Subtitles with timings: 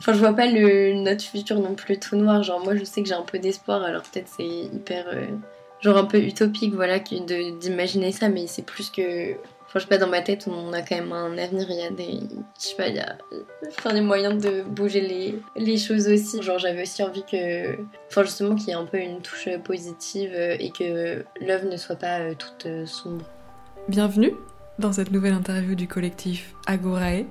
[0.00, 2.42] Enfin, je vois pas notre futur non plus tout noir.
[2.42, 5.06] Genre, moi, je sais que j'ai un peu d'espoir, alors peut-être c'est hyper.
[5.08, 5.26] euh,
[5.80, 9.32] genre un peu utopique, voilà, d'imaginer ça, mais c'est plus que.
[9.66, 11.82] Enfin, je sais pas, dans ma tête, on a quand même un avenir, il y
[11.82, 12.20] a des.
[12.58, 13.18] Je sais pas, il y a.
[13.76, 16.42] Enfin, des moyens de bouger les, les choses aussi.
[16.42, 17.76] Genre, j'avais aussi envie que.
[18.08, 21.76] Enfin, justement, qu'il y ait un peu une touche positive euh, et que l'œuvre ne
[21.76, 23.24] soit pas euh, toute sombre.
[23.88, 24.32] Bienvenue
[24.78, 27.24] dans cette nouvelle interview du collectif Agorae,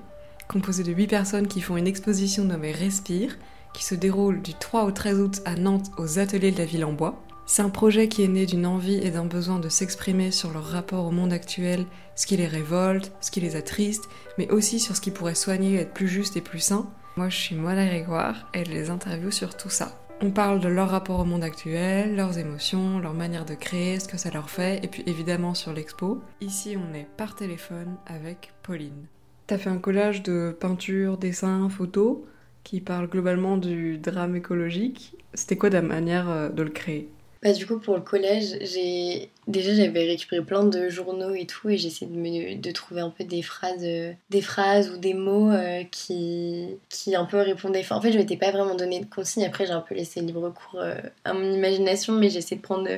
[0.47, 3.37] composé de 8 personnes qui font une exposition nommée Respire,
[3.73, 6.85] qui se déroule du 3 au 13 août à Nantes aux ateliers de la ville
[6.85, 7.21] en bois.
[7.45, 10.65] C'est un projet qui est né d'une envie et d'un besoin de s'exprimer sur leur
[10.65, 14.95] rapport au monde actuel, ce qui les révolte, ce qui les attriste, mais aussi sur
[14.95, 16.89] ce qui pourrait soigner et être plus juste et plus sain.
[17.15, 19.97] Moi je suis Moana Grégoire et je les interview sur tout ça.
[20.19, 24.07] On parle de leur rapport au monde actuel, leurs émotions, leur manière de créer, ce
[24.07, 26.21] que ça leur fait, et puis évidemment sur l'expo.
[26.41, 29.07] Ici, on est par téléphone avec Pauline.
[29.47, 32.17] T'as fait un collage de peinture, dessins, photos
[32.65, 35.15] qui parle globalement du drame écologique.
[35.33, 37.07] C'était quoi ta manière euh, de le créer?
[37.41, 41.69] Bah, du coup, pour le collège, j'ai déjà j'avais récupéré plein de journaux et tout,
[41.69, 45.51] et j'essayais de, de trouver un peu des phrases, euh, des phrases ou des mots
[45.51, 46.75] euh, qui...
[46.89, 47.85] qui un peu répondaient.
[47.89, 49.45] En fait, je m'étais pas vraiment donné de consignes.
[49.45, 50.83] Après, j'ai un peu laissé libre cours
[51.23, 52.89] à mon imagination, mais j'essayais de prendre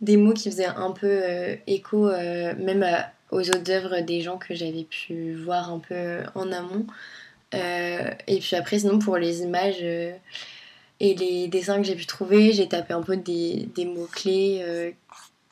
[0.00, 1.20] des mots qui faisaient un peu
[1.66, 6.52] écho, même à- aux autres œuvres des gens que j'avais pu voir un peu en
[6.52, 6.86] amont.
[7.52, 9.80] Euh, et puis après, sinon, pour les images.
[9.82, 10.12] euh,
[11.00, 14.90] et les dessins que j'ai pu trouver, j'ai tapé un peu des, des mots-clés euh,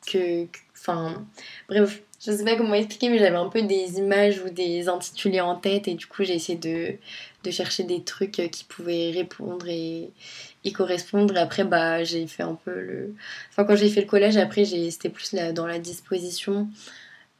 [0.07, 0.47] que.
[0.79, 1.25] Enfin,
[1.69, 5.41] bref, je sais pas comment expliquer, mais j'avais un peu des images ou des intitulés
[5.41, 6.95] en tête, et du coup, j'ai essayé de,
[7.43, 10.09] de chercher des trucs qui pouvaient répondre et,
[10.63, 11.35] y correspondre.
[11.35, 13.13] Et après, bah, j'ai fait un peu le.
[13.51, 16.69] Enfin, quand j'ai fait le collège, après, c'était plus dans la disposition.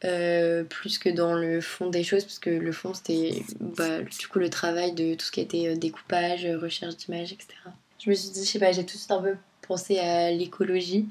[0.06, 4.28] Euh, plus que dans le fond des choses, parce que le fond c'était bah, du
[4.28, 7.48] coup le travail de tout ce qui était euh, découpage, euh, recherche d'images, etc.
[8.00, 10.32] Je me suis dit, je sais pas, j'ai tout de suite un peu pensé à
[10.32, 11.08] l'écologie.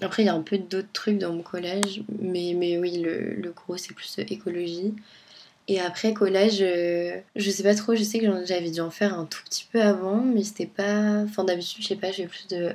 [0.00, 3.34] Après, il y a un peu d'autres trucs dans mon collège, mais, mais oui, le,
[3.34, 4.94] le gros, c'est plus écologie.
[5.68, 6.60] Et après, collège,
[7.36, 9.82] je sais pas trop, je sais que j'avais dû en faire un tout petit peu
[9.82, 11.18] avant, mais c'était pas.
[11.24, 12.72] Enfin, d'habitude, je sais pas, je fais plus de,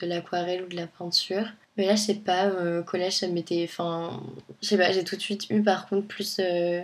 [0.00, 1.46] de l'aquarelle ou de la peinture.
[1.76, 3.68] Mais là, je sais pas, euh, collège, ça m'était.
[3.68, 6.82] Je sais pas, j'ai tout de suite eu par contre plus euh,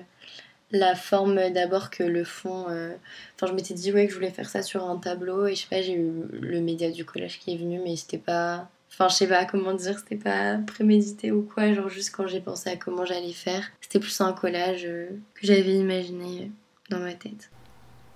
[0.72, 2.66] la forme d'abord que le fond.
[2.68, 2.92] euh,
[3.36, 5.62] Enfin, je m'étais dit, ouais, que je voulais faire ça sur un tableau, et je
[5.62, 8.68] sais pas, j'ai eu le média du collège qui est venu, mais c'était pas.
[8.92, 12.40] Enfin, je sais pas comment dire, c'était pas prémédité ou quoi, genre juste quand j'ai
[12.40, 13.62] pensé à comment j'allais faire.
[13.80, 16.50] C'était plus un collage euh, que j'avais imaginé
[16.90, 17.50] dans ma tête.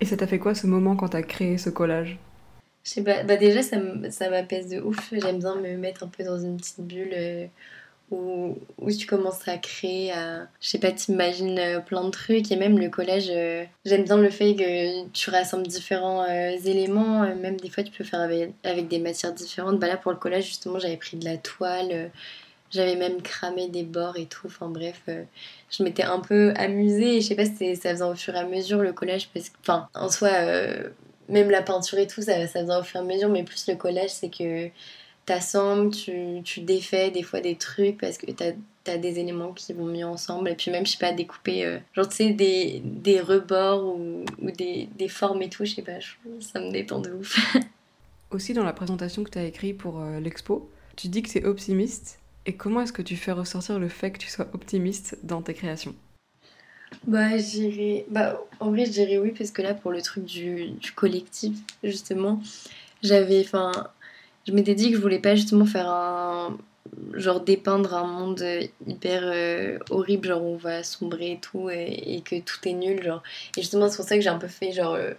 [0.01, 2.19] Et ça t'a fait quoi ce moment quand t'as créé ce collage?
[2.85, 3.79] Je sais pas, bah déjà ça
[4.31, 5.09] m'apaise de ouf.
[5.13, 7.47] J'aime bien me mettre un peu dans une petite bulle euh,
[8.11, 12.53] où, où tu commences à créer, à, je sais pas, t'imagines euh, plein de trucs.
[12.53, 17.21] Et même le collège, euh, j'aime bien le fait que tu rassembles différents éléments.
[17.37, 19.79] Même des fois, tu peux faire avec, avec des matières différentes.
[19.81, 22.11] Bah là, pour le collège, justement, j'avais pris de la toile.
[22.73, 24.47] j'avais même cramé des bords et tout.
[24.49, 25.03] Enfin bref,
[25.71, 27.17] je m'étais un peu amusée.
[27.19, 29.29] Et je sais pas, c'était- ça faisait au fur et à mesure le collège.
[29.35, 30.31] Parce que, enfin, en soi,
[31.29, 33.29] même la peinture et tout, ça, ça faisait au fur et à mesure.
[33.29, 34.69] Mais plus le collège, c'est que
[35.27, 38.53] t'assembles, tu, tu défais des fois des trucs parce que t'as
[38.87, 40.51] as des éléments qui vont mieux ensemble.
[40.51, 44.25] Et puis même, je sais pas, découper, euh, genre, tu sais, des, des rebords ou,
[44.43, 45.65] ou des, des formes et tout.
[45.65, 46.01] Je sais pas,
[46.41, 47.57] ça me détend de ouf.
[48.31, 52.19] Aussi, dans la présentation que t'as écrite pour euh, l'expo, tu dis que c'est optimiste.
[52.47, 55.55] Et comment est-ce que tu fais ressortir le fait que tu sois optimiste dans tes
[55.55, 55.95] créations?
[57.07, 58.07] Bah, je dirais.
[58.11, 61.57] Bah, en vrai, je dirais oui, parce que là, pour le truc du, du collectif,
[61.83, 62.41] justement,
[63.03, 63.41] j'avais.
[63.41, 63.73] Enfin,
[64.47, 66.57] je m'étais dit que je voulais pas justement faire un.
[67.15, 68.45] Genre dépeindre un monde
[68.87, 73.03] hyper euh, horrible, genre où on va sombrer et tout, et, que tout est nul,
[73.03, 73.23] genre.
[73.57, 75.13] Et justement, c'est pour ça que j'ai un peu fait, genre, euh,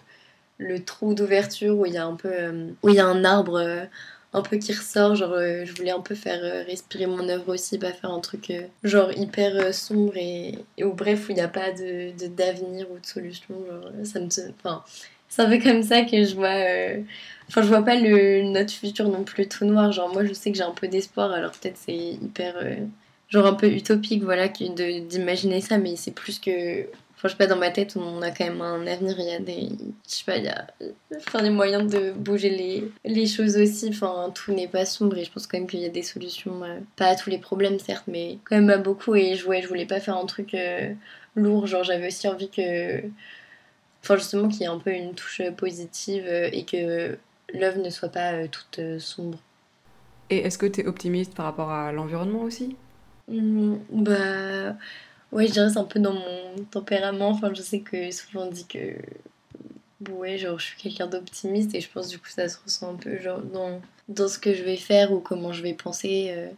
[0.59, 2.30] le trou d'ouverture où il y a un peu.
[2.31, 3.88] euh, où il y a un arbre.
[4.35, 7.53] Un peu qui ressort, genre euh, je voulais un peu faire euh, respirer mon œuvre
[7.53, 11.41] aussi, pas faire un truc euh, genre hyper sombre et, ou bref où il n'y
[11.41, 14.28] a pas de d'avenir ou de solution, genre ça me
[14.59, 14.83] enfin
[15.30, 16.57] c'est un peu comme ça que je vois
[17.48, 20.51] enfin je vois pas le notre futur non plus tout noir, genre moi je sais
[20.51, 22.56] que j'ai un peu d'espoir alors peut-être c'est hyper
[23.30, 26.86] genre un peu utopique voilà d'imaginer ça mais c'est plus que
[27.17, 29.31] Enfin, je sais pas, dans ma tête, on a quand même un avenir, il y
[29.31, 29.69] a des.
[30.07, 30.67] Je sais pas, il y a
[31.15, 33.88] enfin, des moyens de bouger les, les choses aussi.
[33.89, 36.63] Enfin, tout n'est pas sombre et je pense quand même qu'il y a des solutions.
[36.63, 39.15] euh, pas à tous les problèmes, certes, mais quand même à beaucoup.
[39.15, 40.94] Et je, ouais, je voulais pas faire un truc euh,
[41.35, 41.67] lourd.
[41.67, 43.01] Genre, j'avais aussi envie que.
[44.03, 47.18] Enfin, justement, qu'il y ait un peu une touche positive euh, et que
[47.53, 49.39] l'œuvre ne soit pas toute sombre.
[50.29, 52.75] Et est-ce que t'es optimiste par rapport à l'environnement aussi?
[53.29, 54.75] Hmm, bah.
[55.35, 57.27] Ouais, je dirais c'est un peu dans mon tempérament.
[57.29, 58.95] Enfin, je sais que souvent on dit que
[60.09, 62.95] ouais, genre je suis quelqu'un d'optimiste et je pense du coup ça se ressent un
[62.95, 66.27] peu genre dans, dans ce que je vais faire ou comment je vais penser.
[66.29, 66.49] Euh.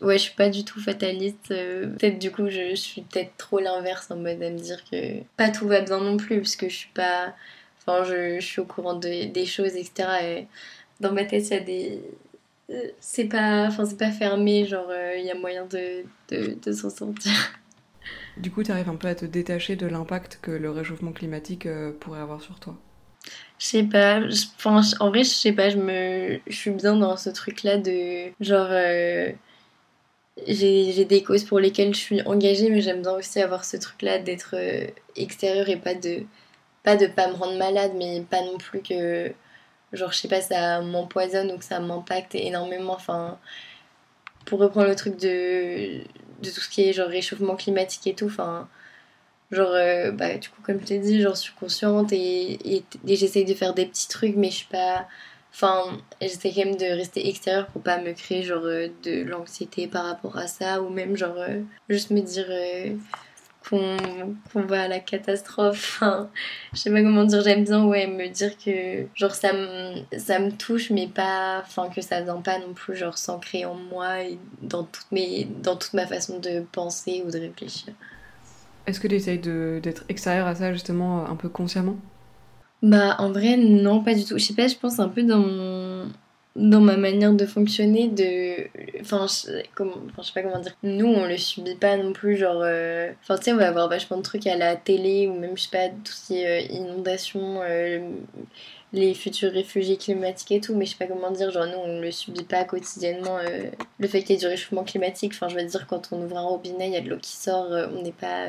[0.00, 1.50] ouais, je suis pas du tout fataliste.
[1.50, 1.88] Euh.
[1.98, 5.50] peut-être du coup je, suis peut-être trop l'inverse en mode à me dire que pas
[5.50, 7.34] tout va bien non plus parce que je suis pas.
[7.80, 10.08] Enfin, je, je suis au courant de, des choses, etc.
[10.22, 10.46] Et
[11.00, 12.02] dans ma tête, il y a des.
[12.70, 16.72] Euh, c'est pas, enfin, c'est pas fermé, genre il y a moyen de, de, de
[16.72, 17.32] s'en sortir.
[18.36, 21.66] Du coup, tu arrives un peu à te détacher de l'impact que le réchauffement climatique
[21.66, 22.76] euh, pourrait avoir sur toi
[23.58, 24.20] je sais pas,
[25.00, 28.68] en vrai, je sais pas, je me, je suis bien dans ce truc-là de genre,
[28.70, 29.32] euh,
[30.46, 34.18] j'ai des causes pour lesquelles je suis engagée, mais j'aime bien aussi avoir ce truc-là
[34.20, 36.22] d'être euh, extérieur et pas de,
[36.84, 39.32] pas de pas me rendre malade, mais pas non plus que,
[39.92, 42.94] genre, je sais pas, ça m'empoisonne ou que ça m'impacte énormément.
[42.94, 43.38] Enfin,
[44.46, 46.02] pour reprendre le truc de,
[46.42, 48.26] de tout ce qui est genre réchauffement climatique et tout.
[48.26, 48.68] Enfin,
[49.50, 53.44] genre, euh, bah, du coup, comme je t'ai dit, j'en suis consciente et, et, j'essaye
[53.44, 55.06] de faire des petits trucs, mais je suis pas.
[55.52, 59.86] Enfin, j'essaie quand même de rester extérieure pour pas me créer genre euh, de l'anxiété
[59.88, 62.46] par rapport à ça ou même genre euh, juste me dire
[63.68, 63.96] qu'on
[64.54, 65.98] va à la catastrophe.
[66.00, 66.30] Enfin,
[66.72, 70.38] je sais pas comment dire, j'aime bien ouais, me dire que genre ça me, ça
[70.38, 71.60] me touche, mais pas.
[71.60, 75.44] Enfin, que ça vient pas non plus genre s'ancrer en moi et dans, toutes mes,
[75.44, 77.94] dans toute ma façon de penser ou de réfléchir.
[78.86, 81.96] Est-ce que tu essayes d'être extérieur à ça justement un peu consciemment?
[82.80, 84.38] Bah en vrai non pas du tout.
[84.38, 85.87] Je sais pas, je pense un peu dans mon
[86.58, 88.66] dans ma manière de fonctionner de
[89.00, 89.94] enfin je, comment...
[90.18, 90.74] je sais pas comment dire.
[90.82, 93.88] Nous on le subit pas non plus genre euh, enfin tu sais on va avoir
[93.88, 96.64] vachement de trucs à la télé ou même je sais pas tout ce qui est
[96.64, 98.00] euh, inondation euh,
[98.92, 102.00] les futurs réfugiés climatiques et tout mais je sais pas comment dire genre nous on
[102.00, 103.38] le subit pas quotidiennement
[104.00, 105.32] le fait qu'il y ait du réchauffement climatique.
[105.34, 107.36] Enfin je veux dire quand on ouvre un robinet il y a de l'eau qui
[107.36, 108.48] sort on n'est pas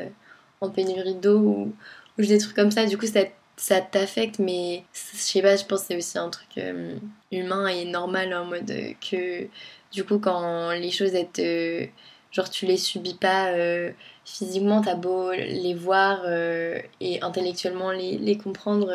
[0.60, 1.72] en pénurie d'eau ou,
[2.18, 2.86] ou des trucs comme ça.
[2.86, 3.20] Du coup ça
[3.60, 6.96] ça t'affecte, mais je sais pas, je pense que c'est aussi un truc euh,
[7.30, 9.48] humain et normal en mode que
[9.92, 11.90] du coup, quand les choses elles
[12.32, 13.92] genre, tu les subis pas euh,
[14.24, 18.94] physiquement, t'as beau les voir euh, et intellectuellement les, les comprendre,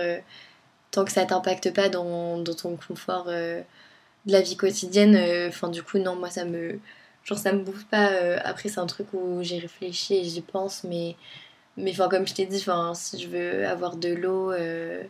[0.89, 3.63] tant que ça t'impacte pas dans, dans, ton confort de
[4.25, 6.79] la vie quotidienne, enfin, du coup, non, moi ça me.
[7.23, 8.09] Genre, ça me bouffe pas.
[8.43, 11.15] après, c'est un truc où j'ai réfléchi et j'y pense, mais
[11.77, 12.63] mais comme je t'ai dit,
[12.93, 15.03] si je veux avoir de l'eau euh,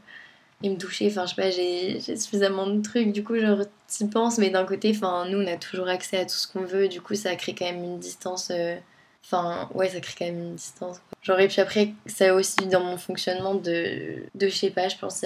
[0.63, 3.11] et me doucher, enfin, je sais pas, j'ai suffisamment de trucs.
[3.11, 6.35] Du coup, genre, t'y penses, mais d'un côté, nous, on a toujours accès à tout
[6.35, 6.87] ce qu'on veut.
[6.87, 8.49] Du coup, ça crée quand même une distance.
[8.51, 8.75] Euh,
[9.23, 10.97] enfin, ouais, ça crée quand même une distance.
[11.21, 14.97] Genre, et puis après, ça aussi dans mon fonctionnement de, de je sais pas, je
[14.97, 15.23] pense.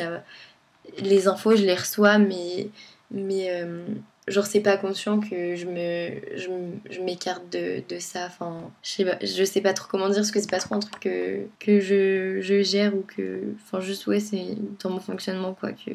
[0.97, 2.69] Les infos, je les reçois, mais.
[3.11, 3.49] Mais.
[3.51, 3.85] Euh,
[4.29, 9.05] genre c'est pas conscient que je me je, m'écarte de, de, ça enfin je sais
[9.05, 11.45] pas je sais pas trop comment dire parce que c'est pas trop un truc que,
[11.59, 15.91] que je, je gère ou que enfin juste ouais c'est dans mon fonctionnement quoi que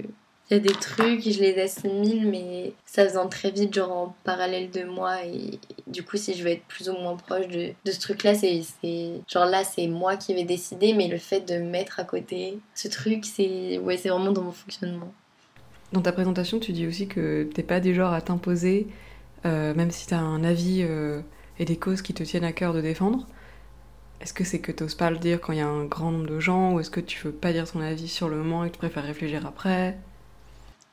[0.51, 4.17] il y a des trucs, je les assimile, mais ça faisant très vite, genre en
[4.25, 5.25] parallèle de moi.
[5.25, 8.35] Et du coup, si je veux être plus ou moins proche de, de ce truc-là,
[8.35, 8.63] c'est.
[9.27, 12.89] Genre là, c'est moi qui vais décider, mais le fait de mettre à côté ce
[12.89, 15.13] truc, c'est ouais, vraiment dans mon fonctionnement.
[15.95, 18.89] Dans ta présentation, tu dis aussi que t'es pas du genre à t'imposer,
[19.47, 21.21] euh, même si tu as un avis euh,
[21.61, 23.29] et des causes qui te tiennent à cœur de défendre.
[24.21, 26.27] Est-ce que c'est que t'oses pas le dire quand il y a un grand nombre
[26.27, 28.71] de gens, ou est-ce que tu veux pas dire ton avis sur le moment et
[28.71, 29.97] que tu préfères réfléchir après?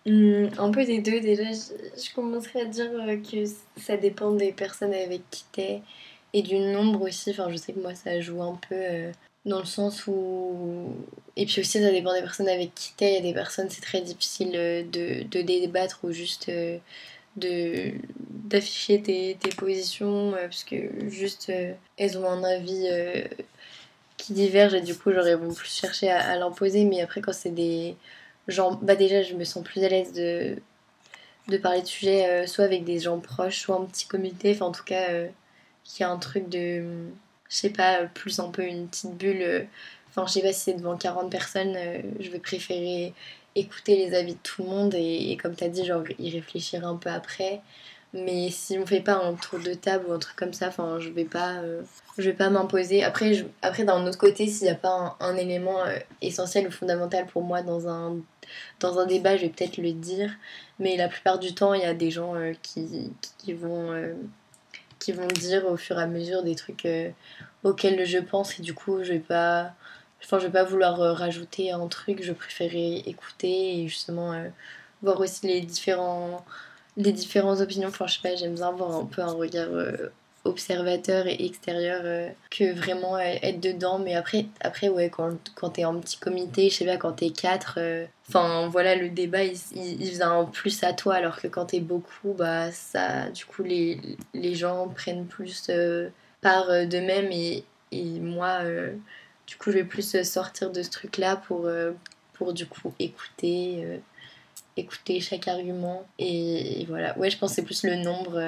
[0.05, 1.20] Hmm, Un peu des deux.
[1.22, 3.46] Déjà, je, commencerai à dire euh, que
[3.77, 5.84] ça dépend des personnes avec qui t'es
[6.33, 7.31] et du nombre aussi.
[7.31, 9.11] Enfin, je sais que moi, ça joue un peu
[9.45, 10.95] dans le sens où
[11.35, 13.69] et puis aussi ça dépend des personnes avec qui t'es il y a des personnes
[13.69, 16.77] c'est très difficile euh, de, de débattre ou juste euh,
[17.38, 17.93] de
[18.29, 21.51] d'afficher tes, tes, positions euh, parce que juste
[21.97, 22.88] elles ont un avis
[24.17, 27.50] qui diverge et du coup j'aurais vont plus chercher à, l'imposer mais après quand c'est
[27.50, 27.95] des
[28.47, 30.57] gens bah déjà je me sens plus à l'aise de
[31.47, 34.71] de parler de sujets soit avec des gens proches soit en petit comité enfin en
[34.71, 35.07] tout cas
[35.83, 37.11] qui a un truc de
[37.51, 39.41] je sais pas, plus un peu une petite bulle.
[39.41, 39.63] Euh,
[40.09, 43.13] enfin, je sais pas si c'est devant 40 personnes, euh, je vais préférer
[43.55, 46.88] écouter les avis de tout le monde et, comme tu as dit, genre y réfléchir
[46.88, 47.61] un peu après.
[48.13, 51.00] Mais si on fait pas un tour de table ou un truc comme ça, enfin,
[51.00, 51.81] je vais pas, euh,
[52.17, 53.03] vais pas m'imposer.
[53.03, 55.79] Après, après d'un autre côté, s'il n'y a pas un, élément
[56.21, 58.17] essentiel ou fondamental pour moi dans un,
[58.79, 60.31] dans un débat, je vais peut-être le dire.
[60.79, 63.93] Mais la plupart du temps, il y a des gens qui, qui, vont
[65.01, 67.10] qui vont dire au fur et à mesure des trucs euh,
[67.63, 69.74] auxquels je pense et du coup je vais pas
[70.22, 74.48] je vais pas vouloir euh, rajouter un truc je préférais écouter et justement euh,
[75.01, 76.46] voir aussi les différents
[76.98, 77.89] les différentes opinions.
[77.89, 79.70] Enfin je sais j'aime bien avoir un peu un regard
[80.43, 84.00] observateur et extérieur euh, que vraiment euh, être dedans.
[84.00, 87.29] Mais après, après ouais, quand, quand t'es en petit comité, je sais pas, quand t'es
[87.29, 91.67] quatre, euh, enfin voilà, le débat il, il, vient plus à toi, alors que quand
[91.67, 94.00] t'es beaucoup, bah ça, du coup, les,
[94.33, 95.69] les gens prennent plus
[96.41, 98.62] part d'eux-mêmes et, et moi,
[99.45, 101.69] du coup, je vais plus sortir de ce truc-là pour,
[102.33, 103.86] pour du coup écouter
[104.77, 106.07] écouter chaque argument.
[106.17, 107.17] Et, voilà.
[107.17, 108.41] Ouais je pense c'est plus le nombre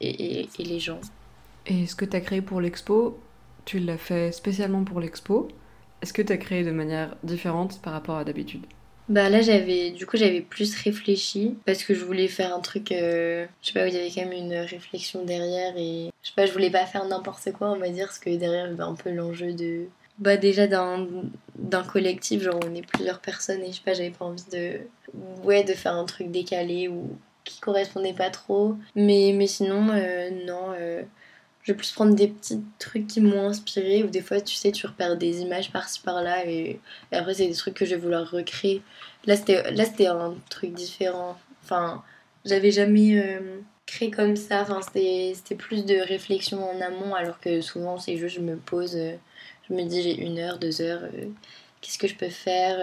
[0.00, 1.00] et, les gens
[1.68, 3.18] et ce que tu as créé pour l'expo,
[3.64, 5.48] tu l'as fait spécialement pour l'expo.
[6.02, 8.64] Est-ce que tu as créé de manière différente par rapport à d'habitude?
[9.08, 12.92] Bah là j'avais du coup j'avais plus réfléchi parce que je voulais faire un truc
[12.92, 16.28] euh, je sais pas où il y avait quand même une réflexion derrière et je
[16.28, 18.84] sais pas je voulais pas faire n'importe quoi on va dire parce que derrière bah,
[18.84, 19.86] un peu l'enjeu de
[20.18, 24.26] bah déjà d'un collectif genre on est plusieurs personnes et je sais pas j'avais pas
[24.26, 24.80] envie de
[25.42, 30.28] ouais de faire un truc décalé ou qui correspondait pas trop mais mais sinon euh,
[30.44, 31.02] non euh,
[31.62, 34.72] je vais plus prendre des petits trucs qui m'ont inspiré ou des fois tu sais
[34.72, 36.80] tu repères des images par-ci par-là et,
[37.12, 38.82] après c'est des trucs que je vais vouloir recréer.
[39.26, 41.38] Là c'était un truc différent.
[41.64, 42.02] Enfin
[42.44, 44.62] j'avais jamais euh, créé comme ça.
[44.62, 48.96] Enfin c'était plus de réflexion en amont alors que souvent c'est juste je me pose
[48.96, 49.14] euh,
[49.68, 51.26] je me dis j'ai une heure deux heures euh,
[51.80, 52.78] qu'est-ce que je peux faire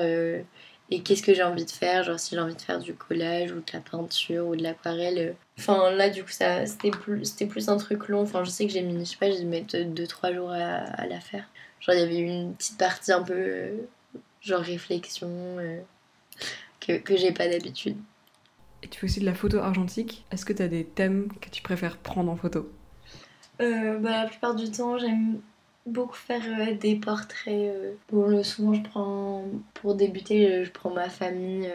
[0.92, 3.51] et qu'est-ce que j'ai envie de faire genre si j'ai envie de faire du collage
[3.51, 5.34] ou de la peinture ou de l'aquarelle euh.
[5.58, 8.22] enfin là du coup ça c'était plus c'était plus un truc long.
[8.22, 10.51] Enfin je sais que j'ai mis je sais pas j'ai dû mettre 2 3 jours
[10.51, 11.46] à, la faire.
[11.80, 13.77] Genre il y avait une petite partie un peu euh,
[14.42, 15.80] genre réflexion euh,
[16.80, 17.98] que, que j'ai pas d'habitude.
[18.84, 20.25] Et tu fais aussi de la photo argentique.
[20.32, 22.70] Est-ce que tu as des thèmes que tu préfères prendre en photo?
[23.58, 25.39] Bah, la plupart du temps j'aime
[25.86, 27.54] beaucoup faire euh, des portraits.
[27.54, 27.94] Euh.
[28.12, 31.70] Bon, souvent, je prends, pour débuter, euh, je prends ma famille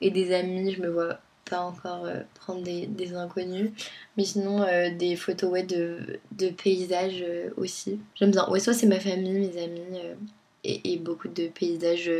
[0.00, 0.72] et des amis.
[0.72, 1.18] Je me vois
[1.48, 3.70] pas encore prendre des, des, inconnus.
[4.16, 4.66] Mais sinon,
[4.98, 7.24] des photos ouais, de, de paysages
[7.56, 8.00] aussi.
[8.14, 8.48] J'aime bien.
[8.50, 9.98] Ouais, soit c'est ma famille, mes amis
[10.64, 12.10] et, beaucoup de paysages.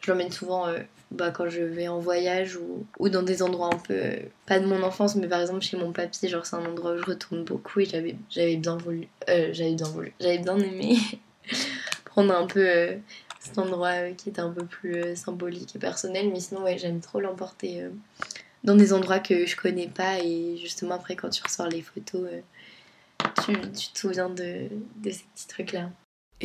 [0.00, 0.66] je l'emmène souvent
[1.14, 4.58] bah, quand je vais en voyage ou, ou, dans des endroits un peu, euh, pas
[4.58, 7.04] de mon enfance, mais par exemple chez mon papy, genre c'est un endroit où je
[7.04, 10.96] retourne beaucoup et j'avais, bien voulu, euh, j'avais bien voulu, j'avais bien aimé
[12.04, 12.96] prendre un peu euh,
[13.38, 17.20] cet endroit qui était un peu plus symbolique et personnel, mais sinon ouais, j'aime trop
[17.20, 17.84] l'emporter
[18.64, 22.28] dans des endroits que je connais pas et justement après quand tu ressors les photos,
[23.44, 25.90] tu, tu, te souviens de, de ces petits trucs-là.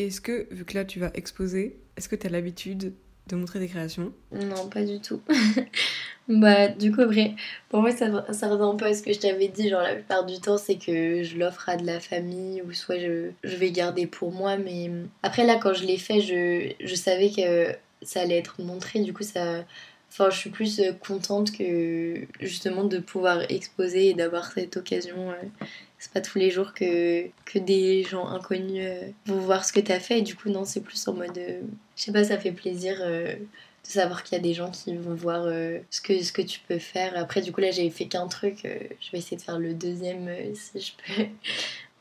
[0.08, 2.94] Est-ce que, vu que là tu vas exposer, est-ce que tu as l'habitude
[3.28, 4.14] de montrer des créations?
[4.32, 5.22] Non, pas du tout.
[6.30, 7.36] bah, du coup, vrai,
[7.68, 9.70] pour moi, ça, revient un peu à ce que je t'avais dit.
[9.70, 12.98] Genre, la plupart du temps, c'est que je l'offre à de la famille ou soit
[12.98, 14.56] je, je, vais garder pour moi.
[14.56, 14.90] Mais
[15.22, 19.02] après, là, quand je l'ai fait, je, je savais que ça allait être montré.
[19.02, 19.66] Du coup, ça.
[20.12, 25.66] Enfin, je suis plus contente que justement de pouvoir exposer et d'avoir cette occasion euh,
[26.00, 30.00] c'est pas tous les jours que, des gens inconnus euh, vont voir ce que t'as
[30.00, 30.20] fait.
[30.20, 31.38] Et du coup, non, c'est plus en mode.
[31.38, 31.62] Euh,
[31.98, 33.38] je sais pas, ça fait plaisir euh, de
[33.84, 35.44] savoir qu'il y a des gens qui vont voir
[35.90, 37.18] ce, que, ce que tu peux faire.
[37.18, 38.60] Après, du coup, là, j'ai fait qu'un truc.
[38.64, 41.24] je vais essayer de faire le deuxième si je peux.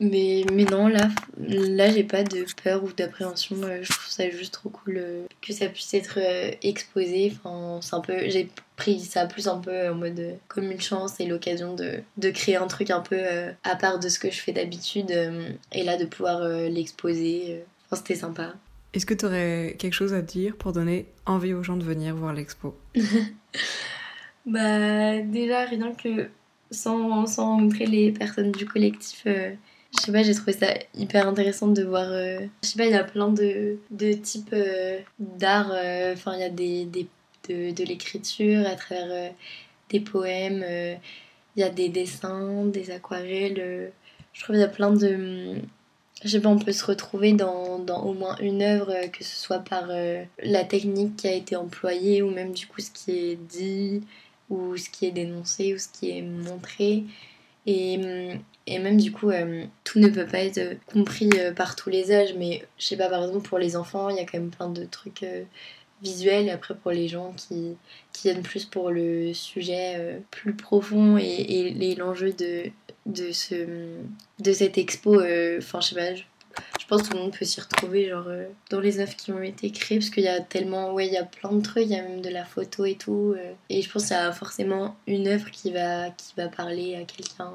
[0.01, 3.57] Mais, mais non, là, là j'ai pas de peur ou d'appréhension.
[3.63, 7.33] Euh, je trouve ça juste trop cool euh, que ça puisse être euh, exposé.
[7.35, 11.19] Enfin, c'est un peu, j'ai pris ça plus un peu en mode comme une chance
[11.19, 13.19] et l'occasion de, de, créer un truc un peu
[13.63, 15.11] à part de ce que je fais d'habitude.
[15.73, 17.61] et là, de pouvoir l'exposer.
[17.85, 18.53] Enfin, c'était sympa.
[18.93, 22.15] Est-ce que tu aurais quelque chose à dire pour donner envie aux gens de venir
[22.15, 22.75] voir l'expo?
[24.45, 26.29] Bah, déjà, rien que
[26.71, 29.27] sans, sans montrer les personnes du collectif
[29.91, 32.07] je sais pas, j'ai trouvé ça hyper intéressant de voir.
[32.09, 35.71] Euh, je sais pas, il y a plein de, de types euh, d'art.
[35.73, 37.07] Euh, enfin, il y a des, des
[37.49, 39.33] de, de l'écriture à travers
[39.89, 40.63] des poèmes.
[41.55, 43.91] Il y a des dessins, des aquarelles.
[44.33, 45.55] je trouve qu'il y a plein de.
[46.23, 49.35] Je sais pas, on peut se retrouver dans, dans au moins une œuvre, que ce
[49.35, 49.87] soit par
[50.43, 54.03] la technique qui a été employée ou même du coup ce qui est dit
[54.49, 57.05] ou ce qui est dénoncé ou ce qui est montré.
[57.71, 57.99] Et,
[58.65, 61.91] et même du coup, euh, tout ne peut pas être euh, compris euh, par tous
[61.91, 64.39] les âges, mais je sais pas, par exemple pour les enfants, il y a quand
[64.39, 65.23] même plein de trucs
[66.01, 67.77] visuels, et après pour les gens qui,
[68.23, 72.65] viennent plus pour le sujet plus profond et, et, l'enjeu de,
[73.05, 73.55] de, ce,
[74.39, 75.15] de cette expo,
[75.57, 76.21] enfin je sais pas,
[76.87, 78.27] pense que tout le monde peut s'y retrouver genre
[78.69, 81.17] dans les œuvres qui ont été créées parce qu'il y a tellement ouais il y
[81.17, 83.35] a plein de trucs il y a même de la photo et tout
[83.69, 87.03] et je pense qu'il y a forcément une œuvre qui va qui va parler à
[87.03, 87.51] quelqu'un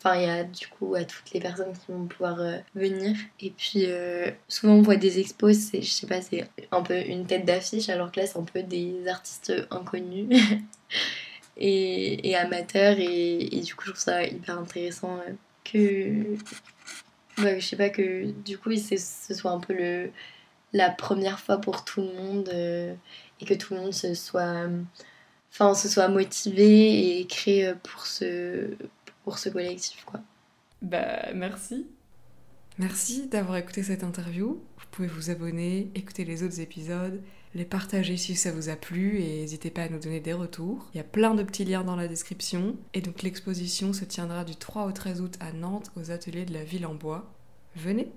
[0.00, 3.16] Enfin, il y a du coup à toutes les personnes qui vont pouvoir euh, venir.
[3.40, 7.00] Et puis, euh, souvent on voit des expos, c'est, je sais pas, c'est un peu
[7.00, 10.28] une tête d'affiche, alors que là, c'est un peu des artistes inconnus
[11.56, 12.96] et, et, amateurs.
[12.98, 15.32] Et, et, du coup, je trouve ça hyper intéressant euh,
[15.64, 16.36] que
[17.42, 20.10] je sais pas que du coup ce soit un peu le
[20.72, 22.94] la première fois pour tout le monde euh,
[23.40, 24.68] et que tout le monde se soit
[25.52, 28.76] enfin se soit motivé et créé pour ce
[29.24, 30.20] pour ce collectif quoi.
[30.82, 31.86] Bah merci.
[32.78, 34.62] Merci d'avoir écouté cette interview.
[34.78, 37.20] Vous pouvez vous abonner, écouter les autres épisodes,
[37.54, 40.86] les partager si ça vous a plu et n'hésitez pas à nous donner des retours.
[40.94, 42.76] Il y a plein de petits liens dans la description.
[42.94, 46.52] Et donc l'exposition se tiendra du 3 au 13 août à Nantes aux ateliers de
[46.52, 47.32] la ville en bois.
[47.76, 48.08] Venez